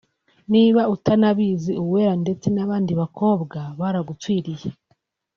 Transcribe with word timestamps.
Niba 0.53 0.81
utanabizi 0.95 1.71
Uwera 1.83 2.13
ndetse 2.23 2.47
n’abandi 2.51 2.91
bakobwa 3.01 3.59
baragupfiriye“ 3.79 4.67